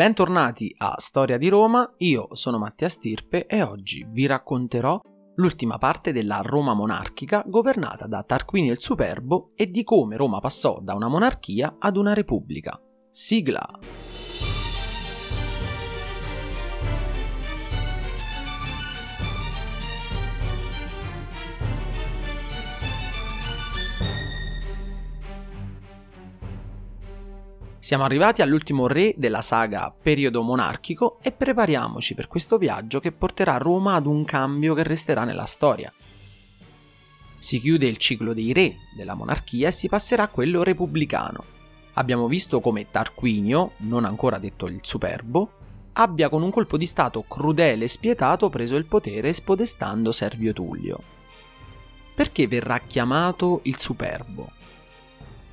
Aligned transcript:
Bentornati 0.00 0.74
a 0.78 0.94
Storia 0.96 1.36
di 1.36 1.50
Roma, 1.50 1.86
io 1.98 2.28
sono 2.34 2.56
Mattia 2.56 2.88
Stirpe 2.88 3.44
e 3.44 3.60
oggi 3.60 4.06
vi 4.08 4.24
racconterò 4.24 4.98
l'ultima 5.34 5.76
parte 5.76 6.10
della 6.10 6.40
Roma 6.42 6.72
monarchica 6.72 7.44
governata 7.46 8.06
da 8.06 8.22
Tarquinio 8.22 8.72
il 8.72 8.80
Superbo 8.80 9.50
e 9.54 9.70
di 9.70 9.84
come 9.84 10.16
Roma 10.16 10.40
passò 10.40 10.80
da 10.80 10.94
una 10.94 11.08
monarchia 11.08 11.76
ad 11.78 11.98
una 11.98 12.14
repubblica. 12.14 12.80
Sigla! 13.10 13.68
Siamo 27.82 28.04
arrivati 28.04 28.42
all'ultimo 28.42 28.86
re 28.86 29.14
della 29.16 29.40
saga 29.40 29.90
periodo 29.90 30.42
monarchico 30.42 31.18
e 31.22 31.32
prepariamoci 31.32 32.14
per 32.14 32.28
questo 32.28 32.58
viaggio 32.58 33.00
che 33.00 33.10
porterà 33.10 33.56
Roma 33.56 33.94
ad 33.94 34.04
un 34.04 34.22
cambio 34.26 34.74
che 34.74 34.82
resterà 34.82 35.24
nella 35.24 35.46
storia. 35.46 35.90
Si 37.38 37.58
chiude 37.58 37.86
il 37.86 37.96
ciclo 37.96 38.34
dei 38.34 38.52
re 38.52 38.76
della 38.94 39.14
monarchia 39.14 39.68
e 39.68 39.72
si 39.72 39.88
passerà 39.88 40.24
a 40.24 40.28
quello 40.28 40.62
repubblicano. 40.62 41.42
Abbiamo 41.94 42.28
visto 42.28 42.60
come 42.60 42.90
Tarquinio, 42.90 43.72
non 43.78 44.04
ancora 44.04 44.36
detto 44.36 44.66
il 44.66 44.80
Superbo, 44.82 45.52
abbia 45.94 46.28
con 46.28 46.42
un 46.42 46.50
colpo 46.50 46.76
di 46.76 46.86
stato 46.86 47.22
crudele 47.22 47.86
e 47.86 47.88
spietato 47.88 48.50
preso 48.50 48.76
il 48.76 48.84
potere 48.84 49.32
spodestando 49.32 50.12
Servio 50.12 50.52
Tullio. 50.52 51.02
Perché 52.14 52.46
verrà 52.46 52.78
chiamato 52.80 53.60
il 53.62 53.78
Superbo? 53.78 54.58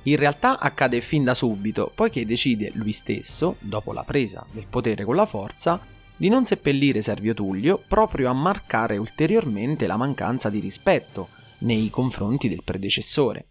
In 0.08 0.16
realtà 0.16 0.58
accade 0.58 1.02
fin 1.02 1.22
da 1.22 1.34
subito, 1.34 1.92
poiché 1.94 2.24
decide 2.24 2.70
lui 2.72 2.92
stesso, 2.92 3.56
dopo 3.58 3.92
la 3.92 4.04
presa 4.04 4.42
del 4.50 4.66
potere 4.66 5.04
con 5.04 5.14
la 5.14 5.26
forza, 5.26 5.78
di 6.16 6.30
non 6.30 6.46
seppellire 6.46 7.02
Servio 7.02 7.34
Tullio 7.34 7.82
proprio 7.86 8.30
a 8.30 8.32
marcare 8.32 8.96
ulteriormente 8.96 9.86
la 9.86 9.98
mancanza 9.98 10.48
di 10.48 10.60
rispetto 10.60 11.28
nei 11.58 11.90
confronti 11.90 12.48
del 12.48 12.62
predecessore. 12.64 13.50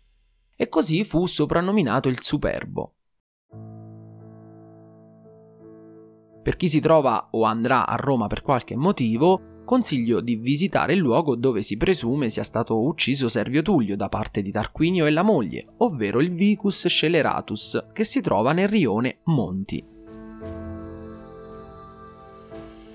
E 0.56 0.68
così 0.68 1.06
fu 1.06 1.28
soprannominato 1.28 2.10
il 2.10 2.24
Superbo. 2.24 2.96
Per 6.42 6.56
chi 6.56 6.68
si 6.68 6.80
trova 6.80 7.28
o 7.34 7.44
andrà 7.44 7.86
a 7.86 7.96
Roma 7.98 8.26
per 8.26 8.42
qualche 8.42 8.76
motivo, 8.76 9.57
consiglio 9.68 10.22
di 10.22 10.38
visitare 10.38 10.94
il 10.94 11.00
luogo 11.00 11.36
dove 11.36 11.62
si 11.62 11.76
presume 11.76 12.30
sia 12.30 12.44
stato 12.44 12.80
ucciso 12.80 13.28
Servio 13.28 13.62
Tullio 13.62 13.98
da 13.98 14.08
parte 14.08 14.42
di 14.42 14.50
Tarquinio 14.50 15.06
e 15.06 15.12
la 15.12 15.24
moglie, 15.24 15.66
ovvero 15.80 16.22
il 16.22 16.32
Vicus 16.34 16.88
Sceleratus, 16.88 17.88
che 17.92 18.06
si 18.06 18.22
trova 18.22 18.54
nel 18.54 18.70
rione 18.70 19.18
Monti. 19.26 19.84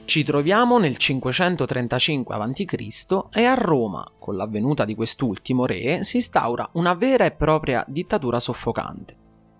Ci 0.06 0.25
troviamo 0.25 0.79
nel 0.79 0.97
535 0.97 2.34
a.C. 2.34 3.27
e 3.33 3.45
a 3.45 3.55
Roma, 3.55 4.11
con 4.19 4.36
l'avvenuta 4.36 4.86
di 4.86 4.95
quest'ultimo 4.95 5.67
re, 5.67 6.03
si 6.05 6.17
instaura 6.17 6.70
una 6.73 6.95
vera 6.95 7.27
e 7.27 7.33
propria 7.33 7.84
dittatura 7.86 8.41
soffocante. 8.41 9.17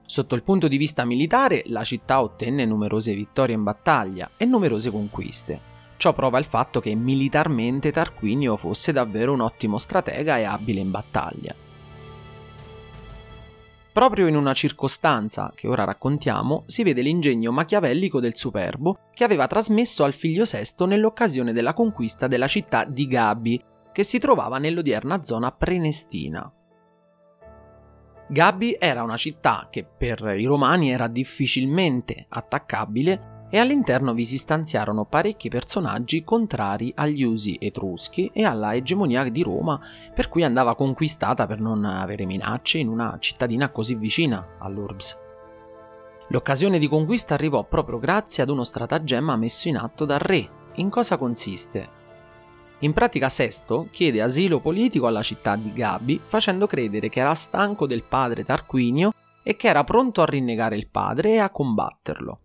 Sotto 0.07 0.35
il 0.35 0.43
punto 0.43 0.67
di 0.67 0.79
vista 0.79 1.05
militare, 1.05 1.63
la 1.67 1.85
città 1.85 2.23
ottenne 2.23 2.65
numerose 2.65 3.15
vittorie 3.15 3.55
in 3.55 3.63
battaglia 3.63 4.31
e 4.39 4.47
numerose 4.47 4.91
conquiste, 4.91 5.72
Ciò 6.03 6.13
prova 6.13 6.41
il 6.41 6.47
fatto 6.47 6.81
che 6.81 6.93
militarmente 6.97 7.93
Tarquinio 7.93 8.57
fosse 8.57 8.91
davvero 8.91 9.33
un 9.35 9.41
ottimo 9.41 9.79
stratega 9.79 10.37
e 10.37 10.43
abile 10.43 10.81
in 10.81 10.91
battaglia. 10.91 11.55
Proprio 13.93 14.27
in 14.27 14.35
una 14.35 14.53
circostanza 14.53 15.53
che 15.55 15.69
ora 15.69 15.85
raccontiamo 15.85 16.65
si 16.67 16.83
vede 16.83 17.03
l'ingegno 17.03 17.53
machiavellico 17.53 18.19
del 18.19 18.35
Superbo 18.35 19.11
che 19.15 19.23
aveva 19.23 19.47
trasmesso 19.47 20.03
al 20.03 20.13
figlio 20.13 20.45
Sesto 20.45 20.87
nell'occasione 20.87 21.53
della 21.53 21.73
conquista 21.73 22.27
della 22.27 22.49
città 22.49 22.83
di 22.83 23.07
Gabi, 23.07 23.63
che 23.93 24.03
si 24.03 24.19
trovava 24.19 24.59
nell'odierna 24.59 25.23
zona 25.23 25.53
prenestina. 25.53 26.53
Gabi 28.29 28.77
era 28.77 29.05
una 29.05 29.17
città 29.17 29.69
che 29.71 29.85
per 29.85 30.35
i 30.37 30.47
romani 30.47 30.91
era 30.91 31.07
difficilmente 31.07 32.27
attaccabile 32.29 33.32
e 33.55 33.59
all'interno 33.59 34.15
vi 34.15 34.25
si 34.25 34.39
stanziarono 34.39 35.05
parecchi 35.05 35.51
personaggi 35.51 36.25
contrari 36.25 36.91
agli 36.97 37.23
usi 37.23 37.59
etruschi 37.61 38.31
e 38.33 38.45
alla 38.45 38.75
egemonia 38.75 39.29
di 39.29 39.43
Roma, 39.43 39.79
per 40.15 40.31
cui 40.31 40.43
andava 40.43 40.75
conquistata 40.75 41.47
per 41.47 41.61
non 41.61 41.85
avere 41.85 42.25
minacce 42.25 42.79
in 42.79 42.89
una 42.89 43.15
cittadina 43.21 43.69
così 43.69 43.95
vicina 43.95 44.57
all'Urbs. 44.59 45.21
L'occasione 46.29 46.79
di 46.79 46.89
conquista 46.89 47.35
arrivò 47.35 47.63
proprio 47.65 47.99
grazie 47.99 48.43
ad 48.43 48.49
uno 48.49 48.65
stratagemma 48.65 49.37
messo 49.37 49.69
in 49.69 49.77
atto 49.77 50.07
dal 50.07 50.21
re. 50.21 50.49
In 50.77 50.89
cosa 50.89 51.19
consiste? 51.19 52.01
In 52.79 52.95
pratica 52.95 53.29
Sesto 53.29 53.89
chiede 53.91 54.23
asilo 54.23 54.61
politico 54.61 55.07
alla 55.07 55.23
città 55.23 55.57
di 55.57 55.75
Gabi 55.75 56.19
facendo 56.25 56.67
credere 56.67 57.11
che 57.11 57.21
era 57.21 57.35
stanco 57.35 57.87
del 57.87 58.03
padre 58.03 58.45
Tarquinio 58.45 59.13
e 59.43 59.57
che 59.57 59.69
era 59.69 59.85
pronto 59.85 60.23
a 60.23 60.27
rinnegare 60.27 60.75
il 60.75 60.89
padre 60.89 61.33
e 61.33 61.39
a 61.39 61.51
combatterlo. 61.51 62.39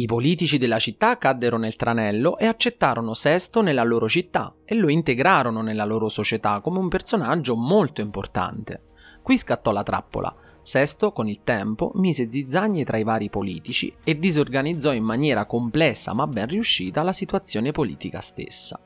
I 0.00 0.06
politici 0.06 0.56
della 0.56 0.78
città 0.78 1.18
caddero 1.18 1.58
nel 1.58 1.76
tranello 1.76 2.38
e 2.38 2.46
accettarono 2.46 3.12
Sesto 3.12 3.60
nella 3.60 3.82
loro 3.82 4.08
città 4.08 4.54
e 4.64 4.74
lo 4.74 4.88
integrarono 4.88 5.60
nella 5.60 5.84
loro 5.84 6.08
società 6.08 6.60
come 6.60 6.78
un 6.78 6.88
personaggio 6.88 7.54
molto 7.54 8.00
importante. 8.00 8.84
Qui 9.20 9.36
scattò 9.36 9.72
la 9.72 9.82
trappola. 9.82 10.34
Sesto, 10.62 11.12
con 11.12 11.28
il 11.28 11.40
tempo, 11.44 11.92
mise 11.96 12.30
zizzagni 12.30 12.82
tra 12.82 12.96
i 12.96 13.02
vari 13.02 13.28
politici 13.28 13.94
e 14.02 14.18
disorganizzò 14.18 14.94
in 14.94 15.04
maniera 15.04 15.44
complessa 15.44 16.14
ma 16.14 16.26
ben 16.26 16.46
riuscita 16.46 17.02
la 17.02 17.12
situazione 17.12 17.70
politica 17.70 18.22
stessa. 18.22 18.80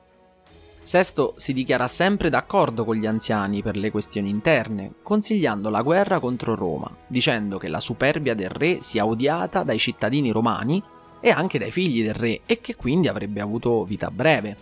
Sesto 0.83 1.35
si 1.37 1.53
dichiara 1.53 1.87
sempre 1.87 2.29
d'accordo 2.29 2.85
con 2.85 2.97
gli 2.97 3.07
anziani 3.07 3.63
per 3.63 3.77
le 3.77 3.93
questioni 3.93 4.31
interne, 4.31 4.95
consigliando 5.03 5.71
la 5.71 5.81
guerra 5.83 6.19
contro 6.19 6.57
Roma, 6.57 6.91
dicendo 7.07 7.57
che 7.57 7.69
la 7.69 7.81
superbia 7.81 8.35
del 8.35 8.51
re 8.51 8.81
sia 8.81 9.07
odiata 9.07 9.63
dai 9.63 9.79
cittadini 9.79 10.31
romani 10.33 10.83
e 11.25 11.31
anche 11.31 11.59
dai 11.59 11.71
figli 11.71 12.03
del 12.03 12.12
re 12.12 12.43
e 12.45 12.61
che 12.61 12.77
quindi 12.77 13.09
avrebbe 13.09 13.41
avuto 13.41 13.83
vita 13.85 14.11
breve. 14.11 14.57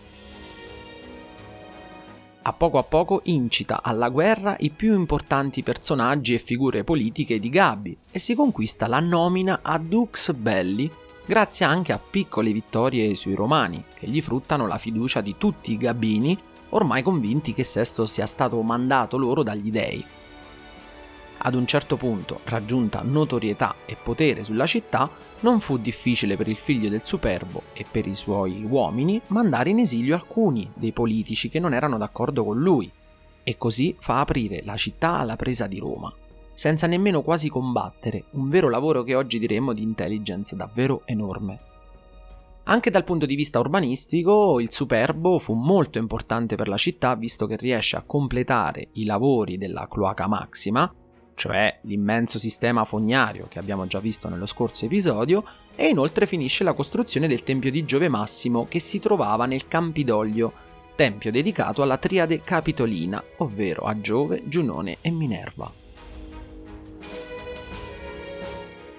A 2.43 2.53
poco 2.53 2.77
a 2.77 2.83
poco 2.83 3.19
incita 3.25 3.83
alla 3.83 4.07
guerra 4.07 4.55
i 4.59 4.69
più 4.69 4.93
importanti 4.93 5.61
personaggi 5.61 6.33
e 6.33 6.37
figure 6.37 6.85
politiche 6.85 7.37
di 7.37 7.49
Gabi 7.49 7.97
e 8.09 8.17
si 8.17 8.33
conquista 8.33 8.87
la 8.87 9.01
nomina 9.01 9.59
a 9.61 9.77
Dux 9.77 10.31
Belli 10.31 10.89
grazie 11.25 11.65
anche 11.65 11.91
a 11.91 11.99
piccole 11.99 12.53
vittorie 12.53 13.13
sui 13.15 13.35
romani 13.35 13.83
che 13.99 14.07
gli 14.07 14.21
fruttano 14.21 14.65
la 14.65 14.77
fiducia 14.77 15.19
di 15.19 15.35
tutti 15.37 15.73
i 15.73 15.77
Gabini 15.77 16.37
ormai 16.69 17.03
convinti 17.03 17.53
che 17.53 17.65
Sesto 17.65 18.05
sia 18.05 18.25
stato 18.25 18.61
mandato 18.61 19.17
loro 19.17 19.43
dagli 19.43 19.69
dei. 19.69 20.05
Ad 21.45 21.55
un 21.55 21.65
certo 21.65 21.97
punto, 21.97 22.39
raggiunta 22.45 23.01
notorietà 23.03 23.75
e 23.85 23.97
potere 24.01 24.45
sulla 24.45 24.65
città, 24.65 25.09
non 25.41 25.59
fu 25.59 25.77
difficile 25.77 26.37
per 26.37 26.47
il 26.47 26.55
figlio 26.55 26.87
del 26.87 27.03
superbo 27.03 27.63
e 27.73 27.85
per 27.89 28.07
i 28.07 28.15
suoi 28.15 28.63
uomini 28.63 29.19
mandare 29.27 29.69
in 29.69 29.79
esilio 29.79 30.15
alcuni 30.15 30.71
dei 30.73 30.93
politici 30.93 31.49
che 31.49 31.59
non 31.59 31.73
erano 31.73 31.97
d'accordo 31.97 32.45
con 32.45 32.57
lui, 32.57 32.89
e 33.43 33.57
così 33.57 33.93
fa 33.99 34.21
aprire 34.21 34.61
la 34.63 34.77
città 34.77 35.17
alla 35.19 35.35
presa 35.35 35.67
di 35.67 35.79
Roma, 35.79 36.13
senza 36.53 36.87
nemmeno 36.87 37.21
quasi 37.21 37.49
combattere, 37.49 38.23
un 38.31 38.47
vero 38.47 38.69
lavoro 38.69 39.03
che 39.03 39.13
oggi 39.13 39.37
diremmo 39.37 39.73
di 39.73 39.81
intelligence 39.81 40.55
davvero 40.55 41.01
enorme. 41.03 41.59
Anche 42.65 42.89
dal 42.89 43.03
punto 43.03 43.25
di 43.25 43.35
vista 43.35 43.59
urbanistico, 43.59 44.61
il 44.61 44.71
Superbo 44.71 45.37
fu 45.39 45.53
molto 45.53 45.97
importante 45.97 46.55
per 46.55 46.69
la 46.69 46.77
città 46.77 47.13
visto 47.15 47.45
che 47.47 47.57
riesce 47.57 47.97
a 47.97 48.03
completare 48.03 48.87
i 48.93 49.03
lavori 49.03 49.57
della 49.57 49.89
Cloaca 49.89 50.27
Maxima, 50.29 50.89
cioè 51.35 51.79
l'immenso 51.81 52.37
sistema 52.39 52.85
fognario 52.85 53.47
che 53.49 53.59
abbiamo 53.59 53.87
già 53.87 53.99
visto 53.99 54.29
nello 54.29 54.45
scorso 54.45 54.85
episodio, 54.85 55.43
e 55.75 55.87
inoltre 55.87 56.27
finisce 56.27 56.63
la 56.63 56.73
costruzione 56.73 57.27
del 57.27 57.43
Tempio 57.43 57.71
di 57.71 57.83
Giove 57.83 58.07
Massimo 58.07 58.65
che 58.67 58.79
si 58.79 58.99
trovava 58.99 59.45
nel 59.45 59.67
Campidoglio, 59.67 60.53
tempio 60.95 61.31
dedicato 61.31 61.81
alla 61.81 61.97
triade 61.97 62.41
capitolina, 62.41 63.23
ovvero 63.37 63.83
a 63.83 63.99
Giove, 63.99 64.43
Giunone 64.45 64.97
e 65.01 65.09
Minerva. 65.09 65.71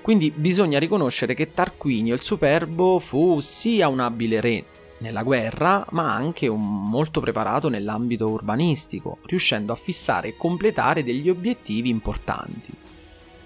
Quindi 0.02 0.30
bisogna 0.30 0.78
riconoscere 0.78 1.32
che 1.34 1.52
Tarquinio 1.52 2.14
il 2.14 2.22
Superbo 2.22 2.98
fu 2.98 3.40
sia 3.40 3.88
un 3.88 4.00
abile 4.00 4.40
re 4.40 4.64
nella 4.98 5.22
guerra, 5.22 5.86
ma 5.90 6.14
anche 6.14 6.48
molto 6.48 7.20
preparato 7.20 7.68
nell'ambito 7.68 8.28
urbanistico, 8.28 9.18
riuscendo 9.26 9.72
a 9.72 9.76
fissare 9.76 10.28
e 10.28 10.36
completare 10.36 11.02
degli 11.02 11.28
obiettivi 11.28 11.88
importanti. 11.88 12.72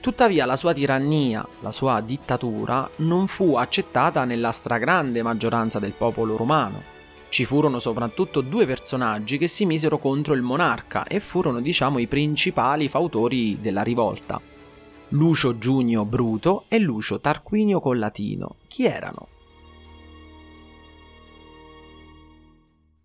Tuttavia 0.01 0.47
la 0.47 0.57
sua 0.57 0.73
tirannia, 0.73 1.47
la 1.61 1.73
sua 1.73 2.01
dittatura, 2.01 2.89
non 2.97 3.27
fu 3.27 3.57
accettata 3.57 4.25
nella 4.25 4.53
stragrande 4.53 5.23
maggioranza 5.23 5.79
del 5.79 5.93
popolo 5.93 6.37
romano. 6.37 6.97
Ci 7.29 7.45
furono 7.45 7.79
soprattutto 7.79 8.41
due 8.41 8.65
personaggi 8.65 9.37
che 9.37 9.49
si 9.49 9.67
misero 9.67 9.99
contro 9.99 10.35
il 10.35 10.43
monarca 10.43 11.05
e 11.05 11.21
furono 11.21 11.61
diciamo 11.61 11.99
i 11.99 12.07
principali 12.07 12.89
fautori 12.89 13.61
della 13.61 13.83
rivolta. 13.83 14.41
Lucio 15.09 15.59
Giunio 15.59 16.05
Bruto 16.05 16.65
e 16.69 16.79
Lucio 16.79 17.21
Tarquinio 17.21 17.81
Collatino. 17.81 18.57
Chi 18.69 18.85
erano? 18.85 19.38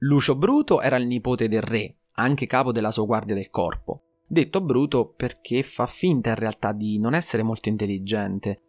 Lucio 0.03 0.35
Bruto 0.35 0.81
era 0.81 0.97
il 0.97 1.07
nipote 1.07 1.47
del 1.47 1.61
re, 1.61 1.95
anche 2.15 2.45
capo 2.45 2.73
della 2.73 2.91
sua 2.91 3.05
guardia 3.05 3.35
del 3.35 3.49
corpo. 3.49 4.01
Detto 4.27 4.59
Bruto 4.59 5.13
perché 5.15 5.63
fa 5.63 5.85
finta 5.85 6.29
in 6.29 6.35
realtà 6.35 6.73
di 6.73 6.99
non 6.99 7.13
essere 7.13 7.41
molto 7.41 7.69
intelligente. 7.69 8.61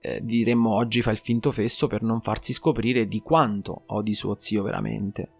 Eh, 0.00 0.20
diremmo 0.22 0.72
oggi 0.72 1.02
fa 1.02 1.10
il 1.10 1.18
finto 1.18 1.52
fesso 1.52 1.88
per 1.88 2.02
non 2.02 2.22
farsi 2.22 2.54
scoprire 2.54 3.06
di 3.06 3.20
quanto 3.20 3.82
odi 3.88 4.14
suo 4.14 4.36
zio 4.38 4.62
veramente. 4.62 5.30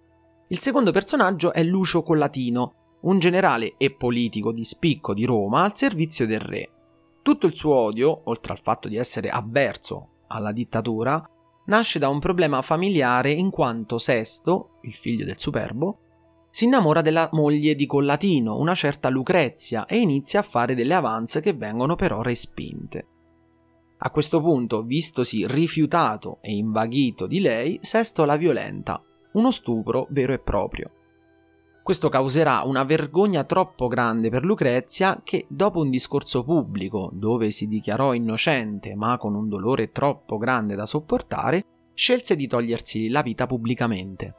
Il 0.49 0.59
secondo 0.59 0.93
personaggio 0.93 1.55
è 1.55 1.63
Lucio 1.63 2.03
Collatino, 2.03 2.99
un 3.03 3.19
generale 3.19 3.75
e 3.79 3.91
politico 3.91 4.53
di 4.53 4.65
spicco 4.65 5.15
di 5.15 5.25
Roma 5.25 5.63
al 5.63 5.75
servizio 5.75 6.27
del 6.27 6.41
re. 6.41 6.71
Tutto 7.23 7.47
il 7.47 7.55
suo 7.55 7.75
odio, 7.75 8.21
oltre 8.25 8.53
al 8.53 8.61
fatto 8.61 8.87
di 8.87 8.97
essere 8.97 9.31
avverso 9.31 10.25
alla 10.27 10.53
dittatura, 10.53 11.27
nasce 11.69 11.99
da 11.99 12.09
un 12.09 12.19
problema 12.19 12.61
familiare 12.63 13.31
in 13.31 13.51
quanto 13.51 13.99
Sesto, 13.99 14.79
il 14.83 14.93
figlio 14.93 15.25
del 15.25 15.39
superbo, 15.39 16.01
si 16.51 16.65
innamora 16.65 17.03
della 17.03 17.29
moglie 17.33 17.75
di 17.75 17.87
Collatino, 17.87 18.59
una 18.59 18.75
certa 18.75 19.09
Lucrezia, 19.09 19.87
e 19.87 19.99
inizia 19.99 20.41
a 20.41 20.45
fare 20.45 20.75
delle 20.75 20.95
avance 20.95 21.41
che 21.41 21.53
vengono 21.53 21.95
però 21.95 22.23
respinte. 22.23 23.07
A 23.99 24.11
questo 24.11 24.41
punto, 24.41 24.83
vistosi 24.83 25.47
rifiutato 25.47 26.39
e 26.41 26.53
invaghito 26.53 27.27
di 27.27 27.41
lei, 27.41 27.79
Sesto 27.83 28.25
la 28.25 28.37
violenta, 28.37 29.03
uno 29.33 29.51
stupro 29.51 30.07
vero 30.11 30.33
e 30.33 30.39
proprio. 30.39 30.91
Questo 31.89 32.11
causerà 32.11 32.65
una 32.67 32.85
vergogna 32.85 33.45
troppo 33.45 33.89
grande 33.89 34.29
per 34.29 34.45
Lucrezia 34.45 35.23
che, 35.25 35.47
dopo 35.49 35.81
un 35.81 35.89
discorso 35.89 36.45
pubblico 36.45 37.09
dove 37.15 37.51
si 37.51 37.67
dichiarò 37.67 38.13
innocente 38.13 38.95
ma 38.95 39.17
con 39.17 39.35
un 39.35 39.49
dolore 39.49 39.91
troppo 39.91 40.37
grande 40.37 40.75
da 40.75 40.85
sopportare, 40.85 41.65
scelse 41.95 42.37
di 42.37 42.47
togliersi 42.47 43.09
la 43.09 43.23
vita 43.23 43.47
pubblicamente. 43.47 44.35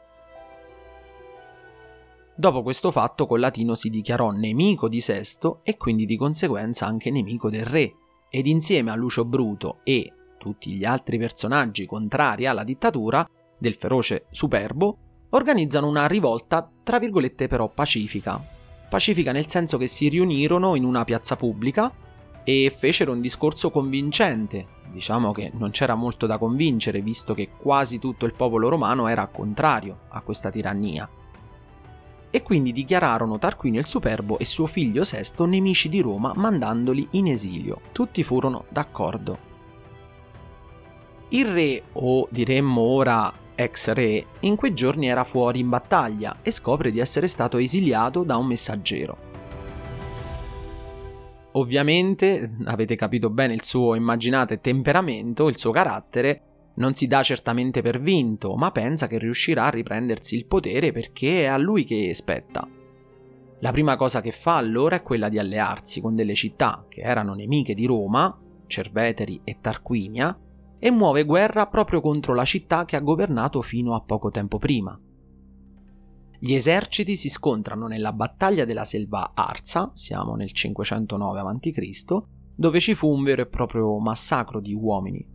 Dopo 2.35 2.61
questo 2.61 2.91
fatto 2.91 3.25
Collatino 3.25 3.73
si 3.73 3.89
dichiarò 3.89 4.29
nemico 4.29 4.87
di 4.87 5.01
Sesto 5.01 5.61
e 5.63 5.75
quindi 5.75 6.05
di 6.05 6.17
conseguenza 6.17 6.85
anche 6.85 7.09
nemico 7.09 7.49
del 7.49 7.65
re, 7.65 7.95
ed 8.29 8.45
insieme 8.45 8.91
a 8.91 8.95
Lucio 8.95 9.25
Bruto 9.25 9.79
e 9.83 10.13
tutti 10.37 10.73
gli 10.73 10.85
altri 10.85 11.17
personaggi 11.17 11.87
contrari 11.87 12.45
alla 12.45 12.63
dittatura 12.63 13.27
del 13.57 13.73
feroce 13.73 14.27
Superbo 14.29 15.08
organizzano 15.29 15.87
una 15.87 16.07
rivolta 16.07 16.69
tra 16.83 16.99
virgolette 16.99 17.47
però 17.47 17.69
pacifica. 17.69 18.41
Pacifica 18.89 19.31
nel 19.31 19.49
senso 19.49 19.77
che 19.77 19.87
si 19.87 20.07
riunirono 20.09 20.75
in 20.75 20.83
una 20.83 21.03
piazza 21.03 21.35
pubblica 21.35 21.91
e 22.43 22.73
fecero 22.75 23.11
un 23.11 23.21
discorso 23.21 23.69
convincente. 23.69 24.77
Diciamo 24.91 25.31
che 25.31 25.51
non 25.53 25.69
c'era 25.69 25.95
molto 25.95 26.25
da 26.25 26.37
convincere 26.37 27.01
visto 27.01 27.33
che 27.33 27.49
quasi 27.57 27.99
tutto 27.99 28.25
il 28.25 28.33
popolo 28.33 28.69
romano 28.69 29.07
era 29.07 29.27
contrario 29.27 29.99
a 30.09 30.21
questa 30.21 30.49
tirannia 30.49 31.07
e 32.31 32.43
quindi 32.43 32.71
dichiararono 32.71 33.39
Tarquinio 33.39 33.79
il 33.79 33.87
Superbo 33.87 34.37
e 34.37 34.45
suo 34.45 34.67
figlio 34.67 35.03
Sesto 35.03 35.45
nemici 35.45 35.89
di 35.89 36.01
Roma 36.01 36.33
mandandoli 36.35 37.07
in 37.11 37.27
esilio. 37.27 37.81
Tutti 37.91 38.23
furono 38.23 38.65
d'accordo. 38.69 39.47
Il 41.29 41.45
re, 41.45 41.83
o 41.93 42.27
diremmo 42.29 42.81
ora 42.81 43.31
ex 43.59 43.91
re, 43.91 44.25
in 44.41 44.55
quei 44.55 44.73
giorni 44.73 45.09
era 45.09 45.25
fuori 45.25 45.59
in 45.59 45.67
battaglia 45.67 46.37
e 46.41 46.51
scopre 46.51 46.91
di 46.91 46.99
essere 46.99 47.27
stato 47.27 47.57
esiliato 47.57 48.23
da 48.23 48.37
un 48.37 48.47
messaggero. 48.47 49.27
Ovviamente, 51.53 52.55
avete 52.65 52.95
capito 52.95 53.29
bene 53.29 53.53
il 53.53 53.63
suo, 53.63 53.95
immaginate, 53.95 54.61
temperamento, 54.61 55.49
il 55.49 55.57
suo 55.57 55.71
carattere, 55.71 56.41
non 56.75 56.93
si 56.93 57.07
dà 57.07 57.21
certamente 57.21 57.81
per 57.81 57.99
vinto, 57.99 58.55
ma 58.55 58.71
pensa 58.71 59.07
che 59.07 59.17
riuscirà 59.17 59.65
a 59.65 59.69
riprendersi 59.69 60.37
il 60.37 60.45
potere 60.45 60.93
perché 60.93 61.43
è 61.43 61.45
a 61.47 61.57
lui 61.57 61.83
che 61.83 62.13
spetta. 62.13 62.65
La 63.59 63.71
prima 63.73 63.97
cosa 63.97 64.21
che 64.21 64.31
fa 64.31 64.55
allora 64.55 64.95
è 64.95 65.01
quella 65.01 65.27
di 65.27 65.37
allearsi 65.37 65.99
con 65.99 66.15
delle 66.15 66.33
città 66.33 66.85
che 66.87 67.01
erano 67.01 67.33
nemiche 67.33 67.73
di 67.73 67.85
Roma, 67.85 68.39
Cerveteri 68.67 69.41
e 69.43 69.57
Tarquinia, 69.59 70.37
e 70.79 70.89
muove 70.91 71.25
guerra 71.25 71.67
proprio 71.67 71.99
contro 71.99 72.33
la 72.33 72.45
città 72.45 72.85
che 72.85 72.95
ha 72.95 73.01
governato 73.01 73.61
fino 73.61 73.95
a 73.95 74.01
poco 74.01 74.31
tempo 74.31 74.57
prima. 74.57 74.97
Gli 76.41 76.53
eserciti 76.53 77.17
si 77.17 77.27
scontrano 77.27 77.87
nella 77.87 78.13
battaglia 78.13 78.63
della 78.63 78.85
selva 78.85 79.33
Arsa, 79.35 79.91
siamo 79.93 80.35
nel 80.35 80.53
509 80.53 81.39
a.C., 81.41 82.21
dove 82.55 82.79
ci 82.79 82.93
fu 82.93 83.09
un 83.09 83.23
vero 83.23 83.41
e 83.41 83.47
proprio 83.47 83.99
massacro 83.99 84.61
di 84.61 84.73
uomini. 84.73 85.27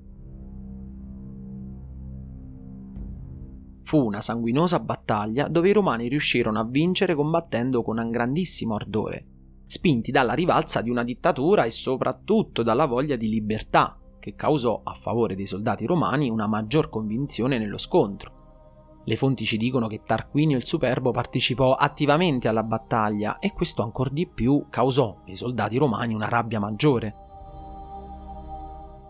Fu 3.82 3.99
una 4.02 4.23
sanguinosa 4.23 4.81
battaglia 4.81 5.46
dove 5.49 5.69
i 5.69 5.73
romani 5.73 6.08
riuscirono 6.08 6.58
a 6.58 6.64
vincere 6.64 7.14
combattendo 7.14 7.82
con 7.82 7.99
un 7.99 8.11
grandissimo 8.11 8.75
ardore, 8.75 9.26
spinti 9.67 10.11
dalla 10.11 10.32
rivalsa 10.32 10.81
di 10.81 10.88
una 10.88 11.05
dittatura 11.05 11.64
e 11.64 11.70
soprattutto 11.70 12.62
dalla 12.62 12.87
voglia 12.87 13.17
di 13.17 13.29
libertà, 13.29 13.99
che 14.25 14.35
causò 14.35 14.81
a 14.82 14.94
favore 14.94 15.35
dei 15.35 15.44
soldati 15.44 15.85
romani 15.85 16.31
una 16.31 16.47
maggior 16.47 16.88
convinzione 16.88 17.59
nello 17.59 17.76
scontro. 17.76 19.03
Le 19.05 19.17
fonti 19.17 19.44
ci 19.44 19.59
dicono 19.59 19.87
che 19.87 20.00
Tarquinio 20.03 20.56
il 20.56 20.65
Superbo 20.65 21.11
partecipò 21.11 21.75
attivamente 21.75 22.49
alla 22.49 22.62
battaglia 22.62 23.38
e 23.38 23.53
questo 23.53 23.82
ancor 23.82 24.09
di 24.09 24.26
più 24.26 24.65
causò 24.71 25.21
ai 25.26 25.37
soldati 25.37 25.76
romani 25.76 26.15
una 26.15 26.31
rabbia 26.31 26.59
maggiore. 26.59 27.15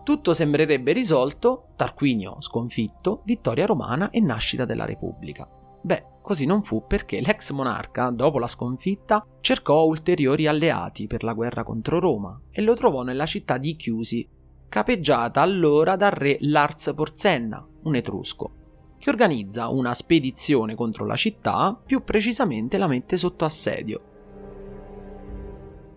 Tutto 0.02 0.32
sembrerebbe 0.32 0.90
risolto, 0.90 1.68
Tarquinio 1.76 2.38
sconfitto, 2.40 3.20
vittoria 3.24 3.66
romana 3.66 4.10
e 4.10 4.18
nascita 4.18 4.64
della 4.64 4.84
Repubblica. 4.84 5.48
Beh, 5.80 6.06
così 6.22 6.44
non 6.44 6.64
fu 6.64 6.86
perché 6.88 7.20
l'ex 7.20 7.52
monarca, 7.52 8.10
dopo 8.10 8.40
la 8.40 8.48
sconfitta, 8.48 9.24
cercò 9.40 9.84
ulteriori 9.84 10.48
alleati 10.48 11.06
per 11.06 11.22
la 11.22 11.34
guerra 11.34 11.62
contro 11.62 12.00
Roma 12.00 12.36
e 12.50 12.62
lo 12.62 12.74
trovò 12.74 13.02
nella 13.02 13.26
città 13.26 13.58
di 13.58 13.76
Chiusi, 13.76 14.28
capeggiata 14.74 15.40
allora 15.40 15.94
dal 15.94 16.10
re 16.10 16.36
Lars 16.40 16.94
Porsenna, 16.96 17.64
un 17.84 17.94
etrusco, 17.94 18.50
che 18.98 19.08
organizza 19.08 19.68
una 19.68 19.94
spedizione 19.94 20.74
contro 20.74 21.06
la 21.06 21.14
città, 21.14 21.80
più 21.86 22.02
precisamente 22.02 22.76
la 22.76 22.88
mette 22.88 23.16
sotto 23.16 23.44
assedio. 23.44 24.00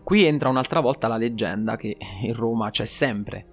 Qui 0.03 0.25
entra 0.25 0.49
un'altra 0.49 0.79
volta 0.79 1.07
la 1.07 1.17
leggenda 1.17 1.75
che 1.75 1.97
in 2.21 2.35
Roma 2.35 2.69
c'è 2.69 2.85
sempre, 2.85 3.43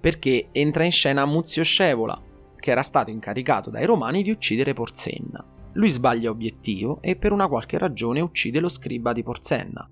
perché 0.00 0.48
entra 0.50 0.82
in 0.82 0.90
scena 0.90 1.24
Muzio 1.24 1.62
Scevola, 1.62 2.20
che 2.56 2.70
era 2.72 2.82
stato 2.82 3.12
incaricato 3.12 3.70
dai 3.70 3.84
romani 3.84 4.24
di 4.24 4.32
uccidere 4.32 4.72
Porsenna. 4.72 5.70
Lui 5.74 5.88
sbaglia 5.88 6.30
obiettivo 6.30 6.98
e 7.00 7.14
per 7.14 7.30
una 7.30 7.46
qualche 7.46 7.78
ragione 7.78 8.20
uccide 8.20 8.58
lo 8.58 8.68
scriba 8.68 9.12
di 9.12 9.22
Porsenna. 9.22 9.88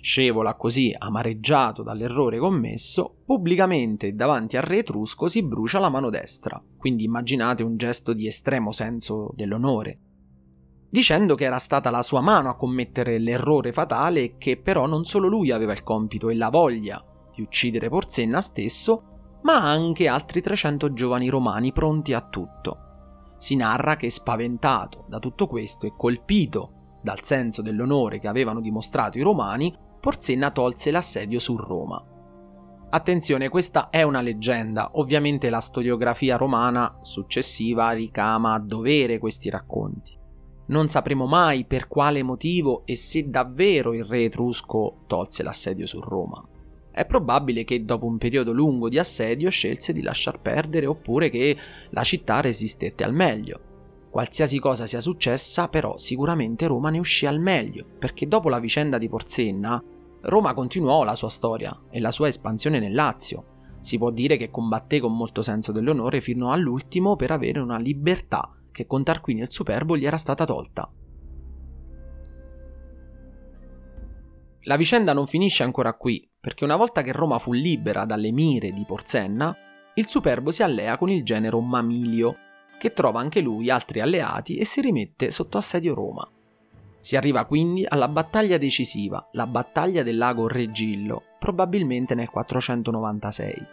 Scevola, 0.00 0.54
così 0.54 0.94
amareggiato 0.96 1.82
dall'errore 1.82 2.38
commesso, 2.38 3.16
pubblicamente 3.26 4.14
davanti 4.14 4.56
al 4.56 4.62
re 4.62 4.78
etrusco 4.78 5.26
si 5.26 5.42
brucia 5.42 5.80
la 5.80 5.88
mano 5.88 6.08
destra, 6.08 6.62
quindi 6.76 7.04
immaginate 7.04 7.62
un 7.62 7.76
gesto 7.76 8.12
di 8.12 8.26
estremo 8.26 8.70
senso 8.70 9.32
dell'onore, 9.34 9.98
dicendo 10.88 11.34
che 11.34 11.44
era 11.44 11.58
stata 11.58 11.90
la 11.90 12.02
sua 12.02 12.20
mano 12.20 12.48
a 12.48 12.56
commettere 12.56 13.18
l'errore 13.18 13.72
fatale 13.72 14.20
e 14.22 14.36
che 14.38 14.56
però 14.56 14.86
non 14.86 15.04
solo 15.04 15.26
lui 15.26 15.50
aveva 15.50 15.72
il 15.72 15.82
compito 15.82 16.30
e 16.30 16.36
la 16.36 16.48
voglia 16.48 17.04
di 17.34 17.42
uccidere 17.42 17.88
Porsenna 17.88 18.40
stesso, 18.40 19.40
ma 19.42 19.62
anche 19.62 20.08
altri 20.08 20.40
300 20.40 20.92
giovani 20.92 21.28
romani 21.28 21.72
pronti 21.72 22.12
a 22.12 22.20
tutto. 22.20 22.86
Si 23.38 23.56
narra 23.56 23.96
che 23.96 24.10
spaventato 24.10 25.04
da 25.08 25.18
tutto 25.18 25.46
questo 25.46 25.86
e 25.86 25.94
colpito 25.96 26.72
dal 27.00 27.22
senso 27.22 27.62
dell'onore 27.62 28.18
che 28.18 28.28
avevano 28.28 28.60
dimostrato 28.60 29.18
i 29.18 29.22
romani, 29.22 29.74
Porsenna 30.00 30.50
tolse 30.50 30.90
l'assedio 30.90 31.38
su 31.38 31.56
Roma. 31.56 32.02
Attenzione, 32.90 33.48
questa 33.48 33.90
è 33.90 34.02
una 34.02 34.20
leggenda, 34.20 34.90
ovviamente 34.94 35.50
la 35.50 35.60
storiografia 35.60 36.36
romana 36.36 36.98
successiva 37.02 37.90
ricama 37.90 38.54
a 38.54 38.60
dovere 38.60 39.18
questi 39.18 39.50
racconti. 39.50 40.16
Non 40.66 40.88
sapremo 40.88 41.26
mai 41.26 41.64
per 41.64 41.88
quale 41.88 42.22
motivo 42.22 42.82
e 42.86 42.96
se 42.96 43.28
davvero 43.28 43.94
il 43.94 44.04
re 44.04 44.24
etrusco 44.24 45.04
tolse 45.06 45.42
l'assedio 45.42 45.86
su 45.86 46.00
Roma 46.00 46.42
è 46.98 47.06
probabile 47.06 47.62
che 47.62 47.84
dopo 47.84 48.06
un 48.06 48.18
periodo 48.18 48.50
lungo 48.50 48.88
di 48.88 48.98
assedio 48.98 49.50
scelse 49.50 49.92
di 49.92 50.02
lasciar 50.02 50.40
perdere 50.40 50.86
oppure 50.86 51.30
che 51.30 51.56
la 51.90 52.02
città 52.02 52.40
resistette 52.40 53.04
al 53.04 53.14
meglio. 53.14 53.60
Qualsiasi 54.10 54.58
cosa 54.58 54.86
sia 54.86 55.00
successa, 55.00 55.68
però 55.68 55.98
sicuramente 55.98 56.66
Roma 56.66 56.90
ne 56.90 56.98
uscì 56.98 57.26
al 57.26 57.40
meglio, 57.40 57.84
perché 57.98 58.26
dopo 58.26 58.48
la 58.48 58.58
vicenda 58.58 58.98
di 58.98 59.08
Porsenna, 59.08 59.82
Roma 60.22 60.54
continuò 60.54 61.04
la 61.04 61.14
sua 61.14 61.28
storia 61.28 61.78
e 61.90 62.00
la 62.00 62.10
sua 62.10 62.28
espansione 62.28 62.78
nel 62.78 62.94
Lazio. 62.94 63.56
Si 63.80 63.98
può 63.98 64.10
dire 64.10 64.36
che 64.36 64.50
combatté 64.50 64.98
con 64.98 65.16
molto 65.16 65.42
senso 65.42 65.72
dell'onore 65.72 66.20
fino 66.20 66.50
all'ultimo 66.50 67.16
per 67.16 67.30
avere 67.30 67.60
una 67.60 67.78
libertà 67.78 68.52
che 68.72 68.86
con 68.86 69.04
Tarquinio 69.04 69.44
il 69.44 69.52
Superbo 69.52 69.96
gli 69.96 70.06
era 70.06 70.16
stata 70.16 70.44
tolta. 70.44 70.90
La 74.62 74.76
vicenda 74.76 75.12
non 75.12 75.26
finisce 75.26 75.62
ancora 75.62 75.94
qui, 75.94 76.28
perché 76.40 76.64
una 76.64 76.76
volta 76.76 77.02
che 77.02 77.12
Roma 77.12 77.38
fu 77.38 77.52
libera 77.52 78.04
dalle 78.04 78.32
mire 78.32 78.70
di 78.70 78.84
Porsenna, 78.86 79.56
il 79.94 80.06
Superbo 80.06 80.50
si 80.50 80.62
allea 80.62 80.96
con 80.96 81.08
il 81.08 81.24
genero 81.24 81.60
Mamilio, 81.60 82.36
che 82.78 82.92
trova 82.92 83.20
anche 83.20 83.40
lui 83.40 83.68
altri 83.70 84.00
alleati 84.00 84.56
e 84.56 84.64
si 84.64 84.80
rimette 84.80 85.30
sotto 85.30 85.58
assedio 85.58 85.94
Roma. 85.94 86.26
Si 87.00 87.16
arriva 87.16 87.44
quindi 87.44 87.84
alla 87.86 88.08
battaglia 88.08 88.58
decisiva, 88.58 89.28
la 89.32 89.46
battaglia 89.46 90.02
del 90.02 90.16
lago 90.16 90.48
Regillo, 90.48 91.22
probabilmente 91.38 92.14
nel 92.14 92.30
496, 92.30 93.66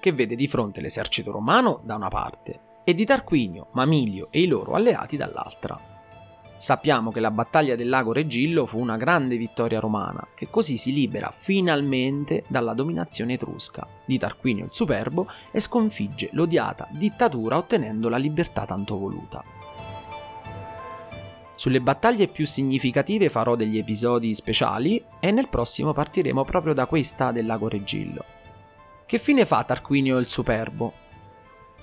che 0.00 0.12
vede 0.12 0.34
di 0.34 0.48
fronte 0.48 0.80
l'esercito 0.80 1.30
romano 1.30 1.80
da 1.84 1.96
una 1.96 2.08
parte 2.08 2.60
e 2.84 2.94
di 2.94 3.04
Tarquinio, 3.04 3.68
Mamilio 3.72 4.28
e 4.30 4.40
i 4.40 4.46
loro 4.46 4.72
alleati 4.72 5.16
dall'altra. 5.16 5.89
Sappiamo 6.60 7.10
che 7.10 7.20
la 7.20 7.30
battaglia 7.30 7.74
del 7.74 7.88
lago 7.88 8.12
Regillo 8.12 8.66
fu 8.66 8.78
una 8.78 8.98
grande 8.98 9.38
vittoria 9.38 9.80
romana, 9.80 10.28
che 10.34 10.50
così 10.50 10.76
si 10.76 10.92
libera 10.92 11.32
finalmente 11.34 12.44
dalla 12.48 12.74
dominazione 12.74 13.32
etrusca 13.32 13.88
di 14.04 14.18
Tarquinio 14.18 14.66
il 14.66 14.70
Superbo 14.70 15.26
e 15.50 15.58
sconfigge 15.58 16.28
l'odiata 16.32 16.86
dittatura 16.90 17.56
ottenendo 17.56 18.10
la 18.10 18.18
libertà 18.18 18.66
tanto 18.66 18.98
voluta. 18.98 19.42
Sulle 21.54 21.80
battaglie 21.80 22.28
più 22.28 22.44
significative 22.44 23.30
farò 23.30 23.56
degli 23.56 23.78
episodi 23.78 24.34
speciali 24.34 25.02
e 25.18 25.30
nel 25.30 25.48
prossimo 25.48 25.94
partiremo 25.94 26.44
proprio 26.44 26.74
da 26.74 26.84
questa 26.84 27.32
del 27.32 27.46
lago 27.46 27.68
Regillo. 27.68 28.22
Che 29.06 29.18
fine 29.18 29.46
fa 29.46 29.64
Tarquinio 29.64 30.18
il 30.18 30.28
Superbo? 30.28 31.08